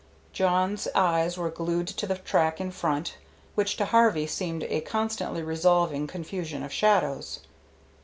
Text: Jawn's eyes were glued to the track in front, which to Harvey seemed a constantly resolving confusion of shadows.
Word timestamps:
Jawn's 0.33 0.87
eyes 0.95 1.37
were 1.37 1.51
glued 1.51 1.87
to 1.89 2.07
the 2.07 2.15
track 2.17 2.59
in 2.59 2.71
front, 2.71 3.17
which 3.53 3.77
to 3.77 3.85
Harvey 3.85 4.25
seemed 4.25 4.63
a 4.63 4.81
constantly 4.81 5.43
resolving 5.43 6.07
confusion 6.07 6.63
of 6.63 6.73
shadows. 6.73 7.41